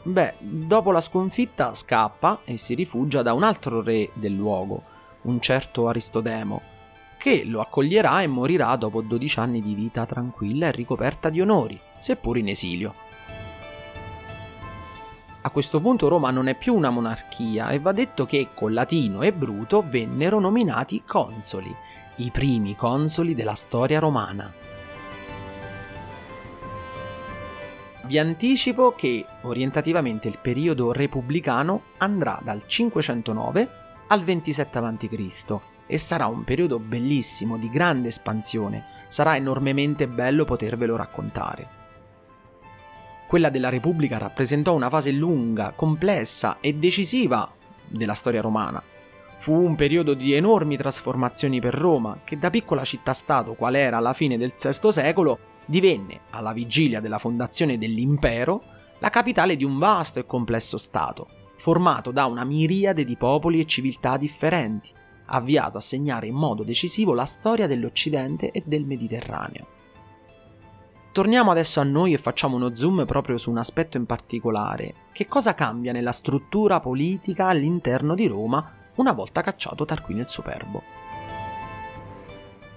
Beh, 0.08 0.36
dopo 0.40 0.92
la 0.94 1.02
sconfitta 1.02 1.74
scappa 1.74 2.40
e 2.46 2.56
si 2.56 2.76
rifugia 2.76 3.22
da 3.22 3.34
un 3.34 3.44
altro 3.44 3.82
re 3.82 4.10
del 4.14 4.34
luogo, 4.34 4.82
un 5.24 5.42
certo 5.42 5.90
Aristodemo, 5.90 6.62
che 7.18 7.44
lo 7.44 7.60
accoglierà 7.60 8.22
e 8.22 8.28
morirà 8.28 8.74
dopo 8.78 9.02
12 9.02 9.40
anni 9.40 9.62
di 9.62 9.76
vita 9.76 10.06
tranquilla 10.06 10.68
e 10.68 10.72
ricoperta 10.72 11.30
di 11.30 11.42
onori, 11.42 11.78
seppur 12.00 12.38
in 12.38 12.48
esilio. 12.48 12.94
A 15.42 15.50
questo 15.50 15.82
punto 15.82 16.08
Roma 16.08 16.32
non 16.32 16.48
è 16.48 16.56
più 16.56 16.74
una 16.74 16.90
monarchia 16.90 17.72
e 17.72 17.80
va 17.80 17.92
detto 17.92 18.26
che 18.26 18.52
con 18.54 18.72
Latino 18.72 19.24
e 19.24 19.34
Bruto 19.34 19.84
vennero 19.86 20.40
nominati 20.40 21.04
consoli, 21.06 21.76
i 22.18 22.32
primi 22.32 22.78
consoli 22.78 23.36
della 23.36 23.56
storia 23.56 24.00
romana. 24.00 24.67
Vi 28.08 28.18
anticipo 28.18 28.94
che 28.94 29.26
orientativamente 29.42 30.30
il 30.30 30.40
periodo 30.42 30.94
repubblicano 30.94 31.82
andrà 31.98 32.40
dal 32.42 32.66
509 32.66 33.70
al 34.08 34.24
27 34.24 34.78
a.C. 34.78 35.60
e 35.86 35.98
sarà 35.98 36.28
un 36.28 36.46
periodo 36.46 36.80
bellissimo, 36.80 37.58
di 37.58 37.70
grande 37.70 38.08
espansione. 38.08 38.86
Sarà 39.10 39.36
enormemente 39.36 40.08
bello 40.08 40.46
potervelo 40.46 40.96
raccontare. 40.96 41.68
Quella 43.28 43.50
della 43.50 43.68
Repubblica 43.68 44.18
rappresentò 44.18 44.74
una 44.74 44.90
fase 44.90 45.12
lunga, 45.12 45.74
complessa 45.76 46.60
e 46.62 46.76
decisiva 46.76 47.52
della 47.86 48.14
storia 48.14 48.40
romana. 48.40 48.82
Fu 49.40 49.52
un 49.52 49.76
periodo 49.76 50.14
di 50.14 50.32
enormi 50.32 50.78
trasformazioni 50.78 51.60
per 51.60 51.74
Roma, 51.74 52.22
che 52.24 52.40
da 52.40 52.50
piccola 52.50 52.86
città-stato 52.86 53.56
qual 53.56 53.76
era 53.76 53.98
alla 53.98 54.14
fine 54.14 54.38
del 54.38 54.54
VI 54.58 54.94
secolo 54.94 55.56
divenne, 55.68 56.22
alla 56.32 56.54
vigilia 56.54 57.00
della 57.00 57.20
fondazione 57.20 57.78
dell'impero, 57.78 58.64
la 59.00 59.10
capitale 59.12 59.56
di 59.56 59.64
un 59.64 59.78
vasto 59.78 60.18
e 60.18 60.26
complesso 60.26 60.78
Stato, 60.78 61.28
formato 61.58 62.12
da 62.12 62.26
una 62.26 62.44
miriade 62.44 63.04
di 63.04 63.16
popoli 63.16 63.60
e 63.60 63.68
civiltà 63.68 64.18
differenti, 64.18 64.92
avviato 65.26 65.78
a 65.78 65.82
segnare 65.82 66.28
in 66.28 66.36
modo 66.36 66.64
decisivo 66.64 67.14
la 67.14 67.26
storia 67.26 67.68
dell'Occidente 67.68 68.52
e 68.52 68.64
del 68.66 68.86
Mediterraneo. 68.86 69.76
Torniamo 71.12 71.52
adesso 71.52 71.80
a 71.80 71.84
noi 71.84 72.14
e 72.14 72.18
facciamo 72.18 72.56
uno 72.56 72.76
zoom 72.76 73.06
proprio 73.06 73.38
su 73.38 73.50
un 73.50 73.58
aspetto 73.58 73.98
in 73.98 74.06
particolare. 74.06 74.94
Che 75.12 75.28
cosa 75.28 75.56
cambia 75.56 75.92
nella 75.92 76.12
struttura 76.12 76.80
politica 76.80 77.48
all'interno 77.48 78.14
di 78.14 78.28
Roma 78.28 78.72
una 78.96 79.14
volta 79.14 79.42
cacciato 79.42 79.84
Tarquinio 79.84 80.24
il 80.24 80.30
Superbo? 80.30 80.84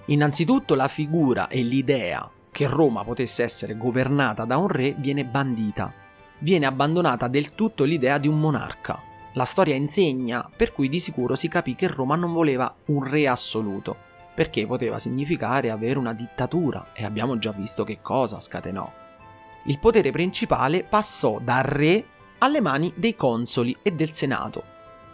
Innanzitutto 0.05 0.73
la 0.73 0.87
figura 0.87 1.47
e 1.47 1.61
l'idea 1.61 2.29
che 2.51 2.67
Roma 2.67 3.03
potesse 3.03 3.43
essere 3.43 3.77
governata 3.77 4.45
da 4.45 4.57
un 4.57 4.67
re 4.67 4.93
viene 4.97 5.25
bandita. 5.25 5.93
Viene 6.39 6.65
abbandonata 6.65 7.27
del 7.27 7.55
tutto 7.55 7.83
l'idea 7.83 8.17
di 8.17 8.27
un 8.27 8.39
monarca. 8.39 9.01
La 9.33 9.45
storia 9.45 9.75
insegna, 9.75 10.49
per 10.53 10.73
cui 10.73 10.89
di 10.89 10.99
sicuro 10.99 11.35
si 11.35 11.47
capì 11.47 11.75
che 11.75 11.87
Roma 11.87 12.15
non 12.15 12.33
voleva 12.33 12.73
un 12.87 13.03
re 13.03 13.27
assoluto, 13.27 13.95
perché 14.35 14.65
poteva 14.65 14.99
significare 14.99 15.69
avere 15.69 15.97
una 15.97 16.13
dittatura 16.13 16.91
e 16.93 17.05
abbiamo 17.05 17.37
già 17.37 17.51
visto 17.51 17.83
che 17.83 17.99
cosa 18.01 18.41
scatenò. 18.41 18.91
Il 19.65 19.79
potere 19.79 20.11
principale 20.11 20.83
passò 20.83 21.39
dal 21.39 21.63
re 21.63 22.05
alle 22.39 22.59
mani 22.59 22.91
dei 22.95 23.15
consoli 23.15 23.77
e 23.81 23.91
del 23.91 24.11
senato. 24.11 24.63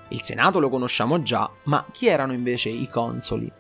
Il 0.10 0.24
senato 0.24 0.60
lo 0.60 0.70
conosciamo 0.70 1.22
già, 1.22 1.50
ma 1.64 1.86
chi 1.92 2.08
erano 2.08 2.32
invece 2.32 2.70
i 2.70 2.88
consoli? 2.90 3.52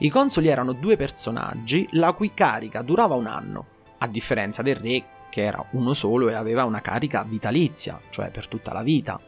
I 0.00 0.10
consoli 0.10 0.48
erano 0.48 0.72
due 0.72 0.96
personaggi 0.96 1.88
la 1.92 2.12
cui 2.12 2.32
carica 2.32 2.82
durava 2.82 3.16
un 3.16 3.26
anno, 3.26 3.66
a 3.98 4.06
differenza 4.06 4.62
del 4.62 4.76
re 4.76 5.04
che 5.28 5.42
era 5.42 5.64
uno 5.72 5.92
solo 5.92 6.28
e 6.28 6.34
aveva 6.34 6.64
una 6.64 6.80
carica 6.80 7.24
vitalizia, 7.24 8.00
cioè 8.10 8.30
per 8.30 8.46
tutta 8.46 8.72
la 8.72 8.82
vita. 8.82 9.20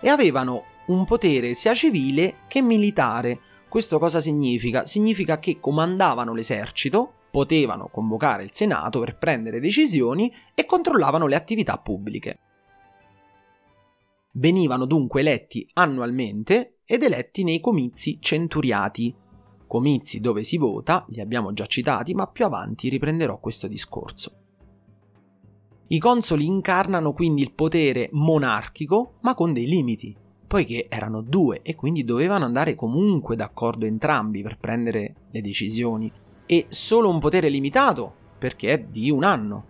E 0.00 0.08
avevano 0.08 0.64
un 0.86 1.04
potere 1.04 1.54
sia 1.54 1.74
civile 1.74 2.40
che 2.46 2.60
militare. 2.60 3.40
Questo 3.68 3.98
cosa 3.98 4.20
significa? 4.20 4.84
Significa 4.84 5.38
che 5.38 5.58
comandavano 5.60 6.34
l'esercito, 6.34 7.12
potevano 7.30 7.88
convocare 7.88 8.42
il 8.42 8.52
Senato 8.52 9.00
per 9.00 9.16
prendere 9.16 9.60
decisioni 9.60 10.32
e 10.54 10.66
controllavano 10.66 11.26
le 11.26 11.36
attività 11.36 11.78
pubbliche. 11.78 12.38
Venivano 14.32 14.84
dunque 14.84 15.20
eletti 15.20 15.66
annualmente 15.74 16.80
ed 16.84 17.02
eletti 17.02 17.44
nei 17.44 17.60
comizi 17.60 18.18
centuriati, 18.20 19.14
comizi 19.72 20.20
dove 20.20 20.44
si 20.44 20.58
vota, 20.58 21.06
li 21.08 21.18
abbiamo 21.18 21.54
già 21.54 21.64
citati, 21.64 22.12
ma 22.12 22.26
più 22.26 22.44
avanti 22.44 22.90
riprenderò 22.90 23.38
questo 23.38 23.68
discorso. 23.68 24.32
I 25.86 25.98
consoli 25.98 26.44
incarnano 26.44 27.14
quindi 27.14 27.40
il 27.40 27.54
potere 27.54 28.10
monarchico, 28.12 29.14
ma 29.22 29.34
con 29.34 29.54
dei 29.54 29.66
limiti, 29.66 30.14
poiché 30.46 30.88
erano 30.90 31.22
due 31.22 31.62
e 31.62 31.74
quindi 31.74 32.04
dovevano 32.04 32.44
andare 32.44 32.74
comunque 32.74 33.34
d'accordo 33.34 33.86
entrambi 33.86 34.42
per 34.42 34.58
prendere 34.58 35.14
le 35.30 35.40
decisioni, 35.40 36.12
e 36.44 36.66
solo 36.68 37.08
un 37.08 37.18
potere 37.18 37.48
limitato, 37.48 38.14
perché 38.38 38.72
è 38.72 38.78
di 38.78 39.10
un 39.10 39.24
anno. 39.24 39.64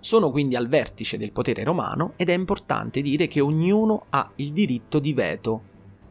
Sono 0.00 0.30
quindi 0.30 0.54
al 0.54 0.68
vertice 0.68 1.16
del 1.16 1.32
potere 1.32 1.64
romano 1.64 2.12
ed 2.16 2.28
è 2.28 2.34
importante 2.34 3.00
dire 3.00 3.26
che 3.26 3.40
ognuno 3.40 4.04
ha 4.10 4.30
il 4.36 4.52
diritto 4.52 4.98
di 4.98 5.14
veto, 5.14 5.62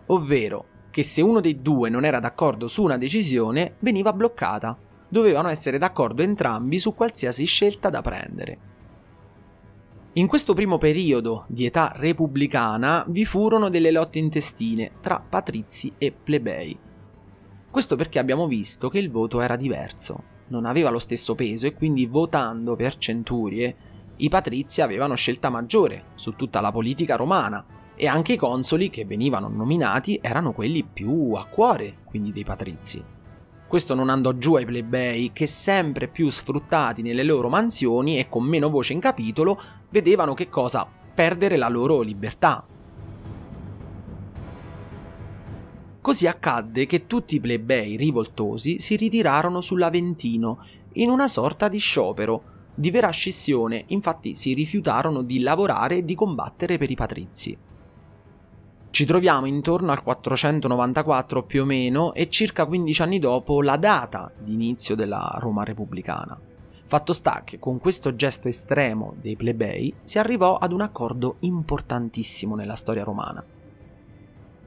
ovvero 0.08 0.70
che 0.92 1.04
se 1.04 1.22
uno 1.22 1.40
dei 1.40 1.62
due 1.62 1.90
non 1.90 2.06
era 2.06 2.20
d'accordo 2.20 2.68
su 2.68 2.84
una 2.84 2.98
decisione, 2.98 3.76
veniva 3.80 4.14
bloccata. 4.14 4.78
Dovevano 5.08 5.50
essere 5.50 5.78
d'accordo 5.78 6.22
entrambi 6.22 6.78
su 6.78 6.94
qualsiasi 6.94 7.46
scelta 7.46 7.90
da 7.90 8.02
prendere. 8.02 8.60
In 10.14 10.28
questo 10.28 10.54
primo 10.54 10.78
periodo 10.78 11.46
di 11.48 11.66
età 11.66 11.94
repubblicana 11.96 13.06
vi 13.08 13.26
furono 13.26 13.70
delle 13.70 13.92
lotte 13.92 14.20
intestine 14.20 14.92
tra 15.02 15.20
patrizi 15.20 15.94
e 15.98 16.12
plebei. 16.12 16.78
Questo 17.70 17.96
perché 17.96 18.20
abbiamo 18.20 18.48
visto 18.48 18.90
che 18.90 19.00
il 19.00 19.10
voto 19.10 19.40
era 19.40 19.56
diverso, 19.56 20.24
non 20.48 20.66
aveva 20.66 20.90
lo 20.90 21.00
stesso 21.00 21.34
peso 21.34 21.66
e 21.66 21.74
quindi 21.74 22.06
votando 22.08 22.76
per 22.76 22.98
centurie 22.98 23.76
i 24.18 24.28
patrizi 24.28 24.82
avevano 24.82 25.16
scelta 25.16 25.50
maggiore 25.50 26.08
su 26.16 26.36
tutta 26.36 26.60
la 26.60 26.72
politica 26.72 27.16
romana 27.16 27.66
e 28.02 28.08
anche 28.08 28.34
i 28.34 28.36
consoli 28.36 28.90
che 28.90 29.06
venivano 29.06 29.48
nominati 29.48 30.18
erano 30.24 30.54
quelli 30.54 30.84
più 30.84 31.34
a 31.34 31.46
cuore, 31.46 31.98
quindi 32.04 32.32
dei 32.32 32.44
patrizi. 32.44 33.04
Questo 33.68 33.94
non 33.94 34.10
andò 34.10 34.34
giù 34.34 34.56
ai 34.56 34.66
plebei 34.66 35.30
che 35.32 35.46
sempre 35.46 36.08
più 36.08 36.28
sfruttati 36.28 37.04
nelle 37.04 37.22
loro 37.22 37.48
mansioni 37.48 38.18
e 38.18 38.28
con 38.28 38.44
meno 38.44 38.72
voce 38.72 38.94
in 38.94 39.00
capitolo 39.00 39.62
vedevano 39.92 40.34
che 40.34 40.50
cosa 40.50 40.88
perdere 41.14 41.58
la 41.58 41.70
loro 41.70 42.02
libertà. 42.02 42.66
Così 46.02 46.26
accadde 46.26 46.88
che 46.88 47.06
tutti 47.06 47.36
i 47.36 47.40
plebei 47.40 47.98
rivoltosi 47.98 48.80
si 48.80 48.96
ritirarono 48.96 49.62
sull'Aventino 49.62 50.66
in 50.94 51.12
una 51.12 51.28
sorta 51.28 51.68
di 51.68 51.78
sciopero. 51.78 52.44
Di 52.74 52.90
vera 52.90 53.12
scissione, 53.12 53.84
infatti 53.90 54.34
si 54.34 54.56
rifiutarono 54.56 55.22
di 55.22 55.42
lavorare 55.42 55.98
e 55.98 56.04
di 56.04 56.16
combattere 56.16 56.80
per 56.80 56.90
i 56.90 56.96
patrizi. 56.96 57.70
Ci 58.92 59.06
troviamo 59.06 59.46
intorno 59.46 59.94
al 59.94 60.04
494 60.04 61.44
più 61.44 61.62
o 61.62 61.66
meno 61.66 62.14
e 62.14 62.30
circa 62.30 62.66
15 62.66 63.02
anni 63.02 63.20
dopo 63.20 63.62
la 63.62 63.78
data 63.78 64.30
di 64.38 64.52
inizio 64.52 64.96
della 64.96 65.34
Roma 65.40 65.64
repubblicana. 65.64 66.38
Fatto 66.84 67.14
sta 67.14 67.44
che 67.46 67.58
con 67.58 67.80
questo 67.80 68.18
gesto 68.18 68.50
estremo 68.50 69.16
dei 69.22 69.38
plebei 69.38 69.94
si 70.04 70.20
arrivò 70.20 70.58
ad 70.58 70.74
un 70.74 70.82
accordo 70.82 71.38
importantissimo 71.40 72.56
nella 72.56 72.76
storia 72.76 73.06
romana. 73.06 73.42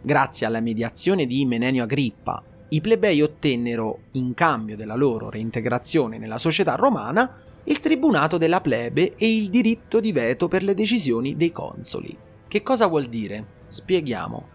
Grazie 0.00 0.46
alla 0.46 0.60
mediazione 0.60 1.26
di 1.26 1.44
Menenio 1.44 1.82
Agrippa, 1.82 2.42
I 2.70 2.80
plebei 2.80 3.20
ottennero, 3.20 4.04
in 4.12 4.32
cambio 4.32 4.74
della 4.74 4.96
loro 4.96 5.28
reintegrazione 5.28 6.16
nella 6.16 6.38
società 6.38 6.76
romana, 6.76 7.30
il 7.64 7.78
tribunato 7.78 8.38
della 8.38 8.62
plebe 8.62 9.16
e 9.16 9.36
il 9.36 9.50
diritto 9.50 10.00
di 10.00 10.12
veto 10.12 10.48
per 10.48 10.62
le 10.62 10.72
decisioni 10.72 11.36
dei 11.36 11.52
consoli. 11.52 12.16
Che 12.48 12.62
cosa 12.62 12.86
vuol 12.86 13.04
dire? 13.04 13.53
Spieghiamo. 13.74 14.48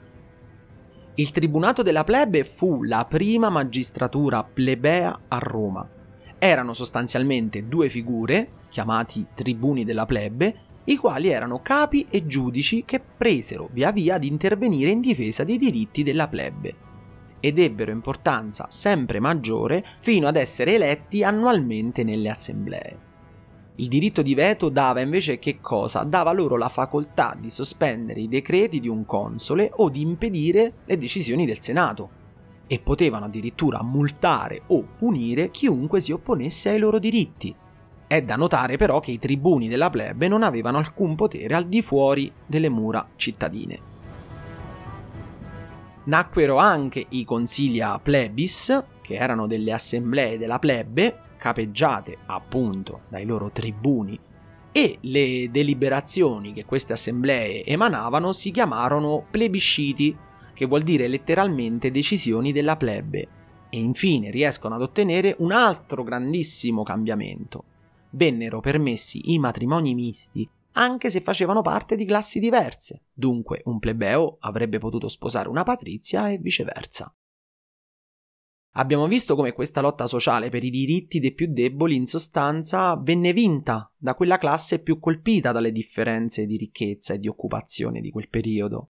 Il 1.15 1.31
tribunato 1.31 1.81
della 1.81 2.05
plebe 2.05 2.45
fu 2.45 2.83
la 2.83 3.03
prima 3.03 3.49
magistratura 3.49 4.45
plebea 4.45 5.23
a 5.27 5.37
Roma. 5.39 5.85
Erano 6.37 6.71
sostanzialmente 6.71 7.67
due 7.67 7.89
figure, 7.89 8.51
chiamati 8.69 9.27
tribuni 9.33 9.83
della 9.83 10.05
plebe, 10.05 10.61
i 10.85 10.95
quali 10.95 11.27
erano 11.27 11.61
capi 11.61 12.07
e 12.09 12.25
giudici 12.25 12.85
che 12.85 13.01
presero 13.01 13.67
via 13.73 13.91
via 13.91 14.15
ad 14.15 14.23
intervenire 14.23 14.89
in 14.89 15.01
difesa 15.01 15.43
dei 15.43 15.57
diritti 15.57 16.01
della 16.01 16.29
plebe 16.29 16.87
ed 17.41 17.59
ebbero 17.59 17.91
importanza 17.91 18.67
sempre 18.69 19.19
maggiore 19.19 19.85
fino 19.99 20.27
ad 20.27 20.37
essere 20.37 20.75
eletti 20.75 21.23
annualmente 21.23 22.05
nelle 22.05 22.29
assemblee. 22.29 23.08
Il 23.79 23.87
diritto 23.87 24.21
di 24.21 24.35
veto 24.35 24.67
dava 24.67 24.99
invece 24.99 25.39
che 25.39 25.61
cosa? 25.61 26.03
Dava 26.03 26.33
loro 26.33 26.57
la 26.57 26.67
facoltà 26.67 27.33
di 27.39 27.49
sospendere 27.49 28.19
i 28.19 28.27
decreti 28.27 28.81
di 28.81 28.89
un 28.89 29.05
console 29.05 29.71
o 29.73 29.87
di 29.89 30.01
impedire 30.01 30.73
le 30.83 30.97
decisioni 30.97 31.45
del 31.45 31.61
Senato 31.61 32.17
e 32.67 32.79
potevano 32.79 33.25
addirittura 33.25 33.81
multare 33.81 34.63
o 34.67 34.83
punire 34.97 35.49
chiunque 35.49 36.01
si 36.01 36.11
opponesse 36.11 36.71
ai 36.71 36.79
loro 36.79 36.99
diritti. 36.99 37.55
È 38.05 38.21
da 38.21 38.35
notare 38.35 38.75
però 38.75 38.99
che 38.99 39.11
i 39.11 39.19
tribuni 39.19 39.69
della 39.69 39.89
plebe 39.89 40.27
non 40.27 40.43
avevano 40.43 40.77
alcun 40.77 41.15
potere 41.15 41.53
al 41.53 41.65
di 41.65 41.81
fuori 41.81 42.29
delle 42.45 42.67
mura 42.67 43.07
cittadine. 43.15 43.79
Nacquero 46.03 46.57
anche 46.57 47.05
i 47.09 47.23
consilia 47.23 47.97
plebis, 47.97 48.83
che 49.01 49.13
erano 49.13 49.47
delle 49.47 49.71
assemblee 49.71 50.37
della 50.37 50.59
plebe, 50.59 51.27
capeggiate 51.39 52.17
appunto 52.27 53.01
dai 53.09 53.25
loro 53.25 53.49
tribuni 53.51 54.19
e 54.71 54.97
le 55.01 55.49
deliberazioni 55.49 56.53
che 56.53 56.65
queste 56.65 56.93
assemblee 56.93 57.65
emanavano 57.65 58.33
si 58.33 58.51
chiamarono 58.51 59.25
plebisciti, 59.31 60.15
che 60.53 60.65
vuol 60.65 60.83
dire 60.83 61.07
letteralmente 61.07 61.89
decisioni 61.89 62.51
della 62.51 62.77
plebe, 62.77 63.27
e 63.69 63.79
infine 63.79 64.29
riescono 64.29 64.75
ad 64.75 64.81
ottenere 64.81 65.35
un 65.39 65.51
altro 65.51 66.03
grandissimo 66.03 66.83
cambiamento. 66.83 67.63
Vennero 68.11 68.59
permessi 68.59 69.33
i 69.33 69.39
matrimoni 69.39 69.95
misti 69.95 70.47
anche 70.73 71.09
se 71.09 71.21
facevano 71.21 71.61
parte 71.61 71.95
di 71.95 72.05
classi 72.05 72.39
diverse, 72.39 73.03
dunque 73.11 73.61
un 73.65 73.79
plebeo 73.79 74.37
avrebbe 74.39 74.77
potuto 74.77 75.07
sposare 75.07 75.49
una 75.49 75.63
patrizia 75.63 76.29
e 76.29 76.37
viceversa. 76.37 77.13
Abbiamo 78.79 79.07
visto 79.07 79.35
come 79.35 79.51
questa 79.51 79.81
lotta 79.81 80.07
sociale 80.07 80.47
per 80.47 80.63
i 80.63 80.69
diritti 80.69 81.19
dei 81.19 81.33
più 81.33 81.51
deboli 81.51 81.97
in 81.97 82.05
sostanza 82.05 82.95
venne 82.95 83.33
vinta 83.33 83.91
da 83.97 84.15
quella 84.15 84.37
classe 84.37 84.81
più 84.81 84.99
colpita 84.99 85.51
dalle 85.51 85.73
differenze 85.73 86.45
di 86.45 86.55
ricchezza 86.55 87.13
e 87.13 87.19
di 87.19 87.27
occupazione 87.27 87.99
di 87.99 88.09
quel 88.09 88.29
periodo. 88.29 88.91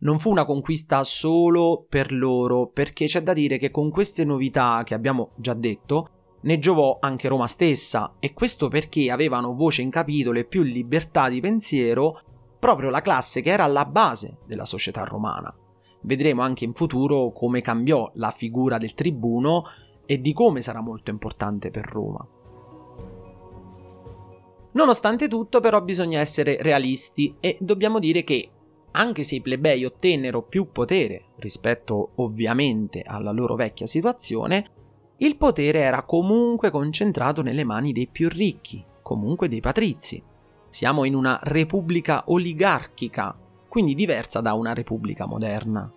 Non 0.00 0.18
fu 0.18 0.28
una 0.28 0.44
conquista 0.44 1.02
solo 1.02 1.86
per 1.88 2.12
loro, 2.12 2.68
perché 2.68 3.06
c'è 3.06 3.22
da 3.22 3.32
dire 3.32 3.56
che 3.56 3.70
con 3.70 3.88
queste 3.88 4.22
novità 4.26 4.82
che 4.84 4.92
abbiamo 4.92 5.30
già 5.38 5.54
detto, 5.54 6.36
ne 6.42 6.58
giovò 6.58 6.98
anche 7.00 7.28
Roma 7.28 7.46
stessa, 7.46 8.16
e 8.20 8.34
questo 8.34 8.68
perché 8.68 9.10
avevano 9.10 9.54
voce 9.54 9.80
in 9.80 9.88
capitolo 9.88 10.40
e 10.40 10.44
più 10.44 10.60
libertà 10.60 11.30
di 11.30 11.40
pensiero 11.40 12.20
proprio 12.58 12.90
la 12.90 13.00
classe 13.00 13.40
che 13.40 13.50
era 13.50 13.64
alla 13.64 13.86
base 13.86 14.40
della 14.46 14.66
società 14.66 15.04
romana. 15.04 15.56
Vedremo 16.02 16.42
anche 16.42 16.64
in 16.64 16.74
futuro 16.74 17.30
come 17.32 17.60
cambiò 17.60 18.10
la 18.14 18.30
figura 18.30 18.78
del 18.78 18.94
tribuno 18.94 19.64
e 20.04 20.20
di 20.20 20.32
come 20.32 20.62
sarà 20.62 20.80
molto 20.80 21.10
importante 21.10 21.70
per 21.70 21.86
Roma. 21.86 22.26
Nonostante 24.72 25.28
tutto, 25.28 25.60
però, 25.60 25.82
bisogna 25.82 26.20
essere 26.20 26.56
realisti 26.60 27.36
e 27.40 27.56
dobbiamo 27.60 27.98
dire 27.98 28.24
che, 28.24 28.48
anche 28.92 29.22
se 29.22 29.36
i 29.36 29.40
plebei 29.40 29.84
ottennero 29.84 30.42
più 30.42 30.70
potere 30.72 31.26
rispetto 31.36 32.12
ovviamente 32.16 33.02
alla 33.02 33.32
loro 33.32 33.54
vecchia 33.54 33.86
situazione, 33.86 34.70
il 35.18 35.36
potere 35.36 35.80
era 35.80 36.02
comunque 36.02 36.70
concentrato 36.70 37.42
nelle 37.42 37.64
mani 37.64 37.92
dei 37.92 38.08
più 38.08 38.28
ricchi, 38.28 38.84
comunque 39.02 39.48
dei 39.48 39.60
patrizi. 39.60 40.22
Siamo 40.68 41.04
in 41.04 41.14
una 41.14 41.38
repubblica 41.42 42.24
oligarchica 42.26 43.36
quindi 43.72 43.94
diversa 43.94 44.42
da 44.42 44.52
una 44.52 44.74
repubblica 44.74 45.24
moderna. 45.24 45.90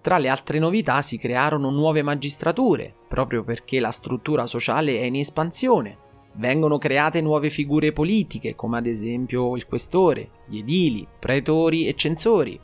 Tra 0.00 0.16
le 0.18 0.28
altre 0.28 0.60
novità 0.60 1.02
si 1.02 1.18
crearono 1.18 1.70
nuove 1.70 2.02
magistrature, 2.02 2.94
proprio 3.08 3.42
perché 3.42 3.80
la 3.80 3.90
struttura 3.90 4.46
sociale 4.46 5.00
è 5.00 5.02
in 5.02 5.16
espansione. 5.16 5.98
Vengono 6.34 6.78
create 6.78 7.20
nuove 7.20 7.50
figure 7.50 7.92
politiche, 7.92 8.54
come 8.54 8.78
ad 8.78 8.86
esempio 8.86 9.56
il 9.56 9.66
questore, 9.66 10.30
gli 10.46 10.58
edili, 10.58 11.04
pretori 11.18 11.88
e 11.88 11.96
censori, 11.96 12.60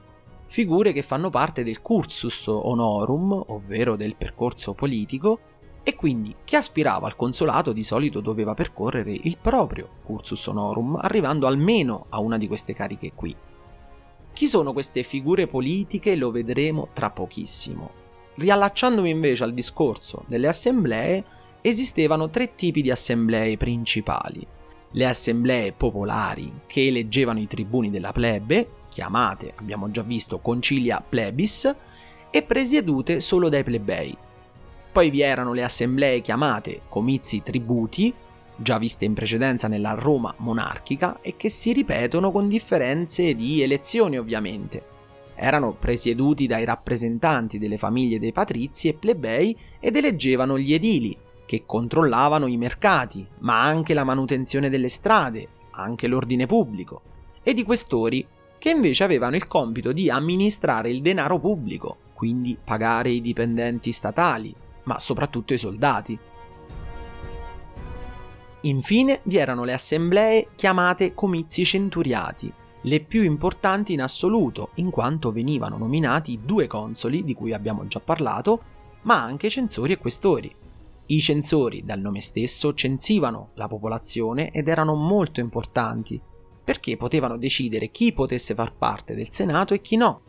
figure 0.47 0.93
che 0.93 1.03
fanno 1.03 1.29
parte 1.29 1.65
del 1.65 1.83
cursus 1.83 2.47
honorum, 2.47 3.33
ovvero 3.49 3.97
del 3.97 4.15
percorso 4.15 4.75
politico, 4.75 5.41
e 5.91 5.97
quindi 5.97 6.37
chi 6.45 6.55
aspirava 6.55 7.09
al 7.09 7.17
consolato 7.17 7.73
di 7.73 7.83
solito 7.83 8.21
doveva 8.21 8.55
percorrere 8.55 9.13
il 9.13 9.37
proprio 9.39 9.89
cursus 10.05 10.47
honorum, 10.47 10.97
arrivando 11.01 11.49
almeno 11.49 12.07
a 12.11 12.21
una 12.21 12.39
di 12.39 12.47
queste 12.47 12.75
cariche 12.75 13.13
qui. 13.13 13.35
Chi 14.33 14.47
sono 14.47 14.73
queste 14.73 15.03
figure 15.03 15.49
politiche 15.49 16.15
lo 16.15 16.31
vedremo 16.31 16.89
tra 16.93 17.11
pochissimo. 17.11 17.91
Riallacciandomi 18.37 19.11
invece 19.11 19.43
al 19.43 19.53
discorso 19.53 20.23
delle 20.29 20.47
assemblee, 20.47 21.25
esistevano 21.61 22.31
tre 22.31 22.55
tipi 22.55 22.83
di 22.83 22.93
assemblee 22.93 23.57
principali. 23.57 24.47
Le 24.93 25.07
assemblee 25.07 25.73
popolari 25.73 26.61
che 26.67 26.87
eleggevano 26.87 27.41
i 27.41 27.49
tribuni 27.49 27.91
della 27.91 28.13
plebe, 28.13 28.85
chiamate, 28.89 29.55
abbiamo 29.57 29.91
già 29.91 30.03
visto, 30.03 30.39
concilia 30.39 31.05
plebis, 31.07 31.75
e 32.31 32.43
presiedute 32.43 33.19
solo 33.19 33.49
dai 33.49 33.65
plebei, 33.65 34.17
poi 34.93 35.11
vi 35.11 35.21
erano 35.21 35.53
le 35.53 35.63
assemblee 35.63 36.21
chiamate 36.21 36.83
comizi 36.89 37.43
tributi, 37.43 38.13
già 38.57 38.77
viste 38.79 39.05
in 39.05 39.15
precedenza 39.15 39.69
nella 39.69 39.93
Roma 39.93 40.35
monarchica 40.39 41.19
e 41.21 41.37
che 41.37 41.49
si 41.49 41.73
ripetono 41.73 42.33
con 42.33 42.49
differenze 42.49 43.35
di 43.35 43.63
elezioni 43.63 44.19
ovviamente. 44.19 44.85
Erano 45.37 45.73
presieduti 45.73 46.47
dai 46.47 46.65
rappresentanti 46.65 47.59
delle 47.59 47.79
famiglie 47.79 48.19
dei 48.19 48.33
patrizi 48.33 48.89
e 48.89 48.95
plebei 48.95 49.57
ed 49.79 49.97
eleggevano 49.97 50.59
gli 50.59 50.75
edili, 50.75 51.17
che 51.47 51.63
controllavano 51.65 52.47
i 52.47 52.57
mercati, 52.57 53.27
ma 53.39 53.63
anche 53.63 53.95
la 53.95 54.05
manutenzione 54.05 54.69
delle 54.69 54.89
strade, 54.89 55.49
anche 55.71 56.09
l'ordine 56.09 56.47
pubblico, 56.47 57.03
ed 57.43 57.59
i 57.59 57.63
questori, 57.63 58.27
che 58.59 58.71
invece 58.71 59.05
avevano 59.05 59.37
il 59.37 59.47
compito 59.47 59.93
di 59.93 60.11
amministrare 60.11 60.91
il 60.91 61.01
denaro 61.01 61.39
pubblico, 61.39 61.97
quindi 62.13 62.59
pagare 62.63 63.09
i 63.09 63.23
dipendenti 63.23 63.93
statali, 63.93 64.55
ma 64.91 64.99
soprattutto 64.99 65.55
i 65.55 65.59
soldati. 65.59 66.19
Infine 68.63 69.21
vi 69.23 69.37
erano 69.37 69.63
le 69.63 69.73
assemblee 69.73 70.49
chiamate 70.57 71.15
comizi 71.15 71.65
centuriati, 71.65 72.53
le 72.83 73.01
più 73.01 73.23
importanti 73.23 73.93
in 73.93 74.03
assoluto, 74.03 74.71
in 74.75 74.91
quanto 74.91 75.31
venivano 75.31 75.79
nominati 75.79 76.41
due 76.45 76.67
consoli 76.67 77.23
di 77.23 77.35
cui 77.35 77.53
abbiamo 77.53 77.87
già 77.87 78.01
parlato, 78.01 78.63
ma 79.03 79.23
anche 79.23 79.49
censori 79.49 79.93
e 79.93 79.99
questori. 79.99 80.53
I 81.07 81.21
censori, 81.21 81.85
dal 81.85 82.01
nome 82.01 82.21
stesso, 82.21 82.75
censivano 82.75 83.51
la 83.55 83.69
popolazione 83.69 84.51
ed 84.51 84.67
erano 84.67 84.95
molto 84.95 85.39
importanti, 85.39 86.21
perché 86.65 86.97
potevano 86.97 87.39
decidere 87.39 87.91
chi 87.91 88.13
potesse 88.13 88.55
far 88.55 88.75
parte 88.75 89.15
del 89.15 89.31
Senato 89.31 89.73
e 89.73 89.81
chi 89.81 89.97
no, 89.97 90.23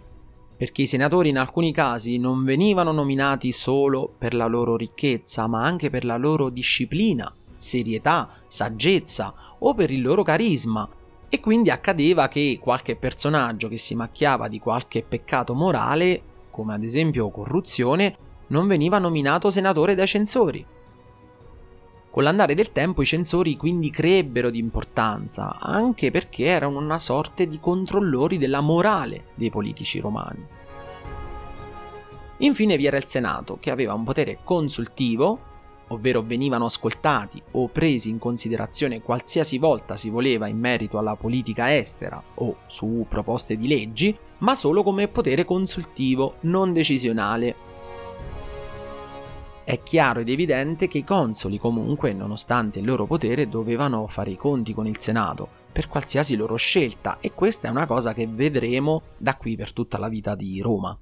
perché 0.61 0.83
i 0.83 0.87
senatori 0.87 1.29
in 1.29 1.39
alcuni 1.39 1.73
casi 1.73 2.19
non 2.19 2.43
venivano 2.43 2.91
nominati 2.91 3.51
solo 3.51 4.13
per 4.15 4.35
la 4.35 4.45
loro 4.45 4.75
ricchezza, 4.75 5.47
ma 5.47 5.63
anche 5.63 5.89
per 5.89 6.05
la 6.05 6.17
loro 6.17 6.49
disciplina, 6.49 7.33
serietà, 7.57 8.29
saggezza 8.47 9.33
o 9.57 9.73
per 9.73 9.89
il 9.89 10.03
loro 10.03 10.21
carisma. 10.21 10.87
E 11.29 11.39
quindi 11.39 11.71
accadeva 11.71 12.27
che 12.27 12.59
qualche 12.61 12.95
personaggio 12.95 13.67
che 13.69 13.79
si 13.79 13.95
macchiava 13.95 14.47
di 14.47 14.59
qualche 14.59 15.01
peccato 15.01 15.55
morale, 15.55 16.21
come 16.51 16.75
ad 16.75 16.83
esempio 16.83 17.31
corruzione, 17.31 18.15
non 18.49 18.67
veniva 18.67 18.99
nominato 18.99 19.49
senatore 19.49 19.95
dai 19.95 20.05
censori. 20.05 20.63
Con 22.11 22.23
l'andare 22.23 22.55
del 22.55 22.73
tempo 22.73 23.01
i 23.01 23.05
censori 23.05 23.55
quindi 23.55 23.89
crebbero 23.89 24.49
di 24.49 24.59
importanza, 24.59 25.57
anche 25.61 26.11
perché 26.11 26.43
erano 26.43 26.77
una 26.77 26.99
sorta 26.99 27.45
di 27.45 27.57
controllori 27.57 28.37
della 28.37 28.59
morale 28.59 29.27
dei 29.35 29.49
politici 29.49 30.01
romani. 30.01 30.45
Infine 32.39 32.75
vi 32.75 32.85
era 32.85 32.97
il 32.97 33.07
Senato, 33.07 33.59
che 33.61 33.71
aveva 33.71 33.93
un 33.93 34.03
potere 34.03 34.39
consultivo, 34.43 35.39
ovvero 35.87 36.21
venivano 36.21 36.65
ascoltati 36.65 37.41
o 37.51 37.69
presi 37.69 38.09
in 38.09 38.17
considerazione 38.17 39.01
qualsiasi 39.01 39.57
volta 39.57 39.95
si 39.95 40.09
voleva 40.09 40.47
in 40.47 40.59
merito 40.59 40.97
alla 40.97 41.15
politica 41.15 41.73
estera 41.73 42.21
o 42.35 42.57
su 42.67 43.05
proposte 43.07 43.55
di 43.55 43.69
leggi, 43.69 44.17
ma 44.39 44.53
solo 44.55 44.83
come 44.83 45.07
potere 45.07 45.45
consultivo, 45.45 46.35
non 46.41 46.73
decisionale. 46.73 47.69
È 49.71 49.83
chiaro 49.83 50.19
ed 50.19 50.27
evidente 50.27 50.89
che 50.89 50.97
i 50.97 51.05
consoli 51.05 51.57
comunque, 51.57 52.11
nonostante 52.11 52.79
il 52.79 52.85
loro 52.85 53.05
potere, 53.05 53.47
dovevano 53.47 54.05
fare 54.05 54.31
i 54.31 54.35
conti 54.35 54.73
con 54.73 54.85
il 54.85 54.99
Senato 54.99 55.47
per 55.71 55.87
qualsiasi 55.87 56.35
loro 56.35 56.57
scelta 56.57 57.19
e 57.21 57.31
questa 57.31 57.69
è 57.69 57.71
una 57.71 57.85
cosa 57.85 58.11
che 58.11 58.27
vedremo 58.27 59.01
da 59.15 59.37
qui 59.37 59.55
per 59.55 59.71
tutta 59.71 59.97
la 59.97 60.09
vita 60.09 60.35
di 60.35 60.59
Roma. 60.59 60.99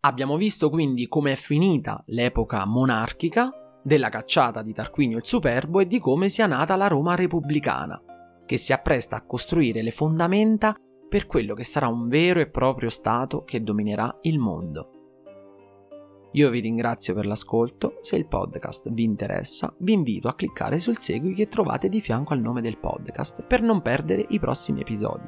Abbiamo 0.00 0.38
visto 0.38 0.70
quindi 0.70 1.06
come 1.06 1.32
è 1.32 1.36
finita 1.36 2.02
l'epoca 2.06 2.64
monarchica, 2.64 3.50
della 3.82 4.08
cacciata 4.08 4.62
di 4.62 4.72
Tarquinio 4.72 5.18
il 5.18 5.26
Superbo 5.26 5.80
e 5.80 5.86
di 5.86 5.98
come 5.98 6.30
sia 6.30 6.46
nata 6.46 6.76
la 6.76 6.86
Roma 6.86 7.14
repubblicana, 7.14 8.02
che 8.46 8.56
si 8.56 8.72
appresta 8.72 9.16
a 9.16 9.26
costruire 9.26 9.82
le 9.82 9.90
fondamenta 9.90 10.74
per 11.08 11.26
quello 11.26 11.54
che 11.54 11.64
sarà 11.64 11.88
un 11.88 12.08
vero 12.08 12.40
e 12.40 12.48
proprio 12.48 12.90
Stato 12.90 13.44
che 13.44 13.62
dominerà 13.62 14.18
il 14.22 14.38
mondo. 14.38 14.92
Io 16.32 16.50
vi 16.50 16.58
ringrazio 16.60 17.14
per 17.14 17.24
l'ascolto, 17.26 17.96
se 18.00 18.16
il 18.16 18.26
podcast 18.26 18.92
vi 18.92 19.02
interessa 19.02 19.74
vi 19.78 19.94
invito 19.94 20.28
a 20.28 20.34
cliccare 20.34 20.78
sul 20.78 20.98
segui 20.98 21.32
che 21.32 21.48
trovate 21.48 21.88
di 21.88 22.02
fianco 22.02 22.34
al 22.34 22.40
nome 22.40 22.60
del 22.60 22.76
podcast 22.76 23.44
per 23.44 23.62
non 23.62 23.80
perdere 23.80 24.26
i 24.28 24.38
prossimi 24.38 24.82
episodi. 24.82 25.24